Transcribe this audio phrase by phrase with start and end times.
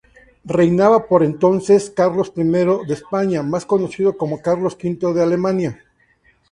[0.47, 5.79] Reinaba por entonces Carlos I de España más conocido como Carlos V de Alemania.